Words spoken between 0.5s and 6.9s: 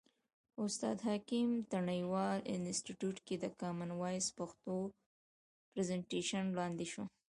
استاد حکیم تڼیوال انستیتیوت کې د کامن وایس پښتو پرزنټیشن وړاندې